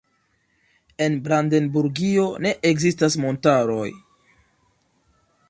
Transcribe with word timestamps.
En 1.07 1.17
Brandenburgio 1.27 2.25
ne 2.47 2.55
ekzistas 2.71 3.19
montaroj. 3.27 3.87